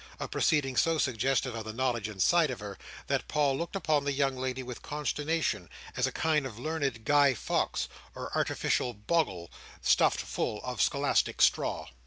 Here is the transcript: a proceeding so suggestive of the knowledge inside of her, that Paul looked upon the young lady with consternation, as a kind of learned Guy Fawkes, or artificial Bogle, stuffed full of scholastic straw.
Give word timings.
a 0.19 0.27
proceeding 0.27 0.75
so 0.75 0.97
suggestive 0.97 1.53
of 1.53 1.63
the 1.63 1.71
knowledge 1.71 2.09
inside 2.09 2.49
of 2.49 2.59
her, 2.59 2.75
that 3.05 3.27
Paul 3.27 3.55
looked 3.55 3.75
upon 3.75 4.03
the 4.03 4.11
young 4.11 4.35
lady 4.35 4.63
with 4.63 4.81
consternation, 4.81 5.69
as 5.95 6.07
a 6.07 6.11
kind 6.11 6.47
of 6.47 6.57
learned 6.57 7.05
Guy 7.05 7.35
Fawkes, 7.35 7.87
or 8.15 8.35
artificial 8.35 8.95
Bogle, 8.95 9.51
stuffed 9.79 10.21
full 10.21 10.59
of 10.63 10.81
scholastic 10.81 11.39
straw. 11.39 11.87